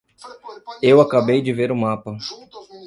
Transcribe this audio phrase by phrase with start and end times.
[0.81, 2.13] Eu acabei de ver o mapa.